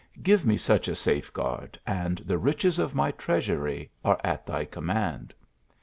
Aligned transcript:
Give 0.23 0.47
me 0.47 0.57
such 0.57 0.87
a 0.87 0.95
safeguard, 0.95 1.79
and 1.85 2.17
the 2.25 2.39
riches 2.39 2.79
of 2.79 2.95
my 2.95 3.11
treas 3.11 3.47
ury 3.47 3.91
are 4.03 4.19
at 4.23 4.47
thy 4.47 4.65
command." 4.65 5.31